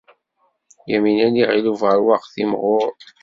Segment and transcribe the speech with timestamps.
[0.91, 2.93] Yamina n Yiɣil Ubeṛwaq timɣur.